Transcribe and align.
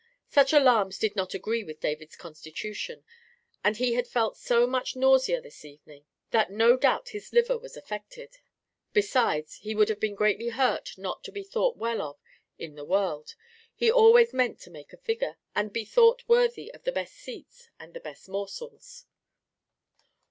Such 0.29 0.51
alarms 0.51 0.97
did 0.97 1.15
not 1.15 1.35
agree 1.35 1.63
with 1.63 1.79
David's 1.79 2.15
constitution, 2.15 3.05
and 3.63 3.77
he 3.77 3.93
had 3.93 4.07
felt 4.07 4.35
so 4.35 4.65
much 4.65 4.95
nausea 4.95 5.39
this 5.41 5.63
evening 5.63 6.05
that 6.31 6.49
no 6.51 6.75
doubt 6.75 7.09
his 7.09 7.31
liver 7.31 7.55
was 7.55 7.77
affected. 7.77 8.39
Besides, 8.93 9.57
he 9.57 9.75
would 9.75 9.89
have 9.89 9.99
been 9.99 10.15
greatly 10.15 10.47
hurt 10.49 10.97
not 10.97 11.23
to 11.25 11.31
be 11.31 11.43
thought 11.43 11.77
well 11.77 12.01
of 12.01 12.17
in 12.57 12.73
the 12.73 12.83
world: 12.83 13.35
he 13.75 13.91
always 13.91 14.33
meant 14.33 14.59
to 14.61 14.71
make 14.71 14.91
a 14.91 14.97
figure, 14.97 15.37
and 15.53 15.71
be 15.71 15.85
thought 15.85 16.27
worthy 16.27 16.73
of 16.73 16.81
the 16.83 16.91
best 16.91 17.13
seats 17.13 17.69
and 17.79 17.93
the 17.93 17.99
best 17.99 18.27
morsels. 18.27 19.05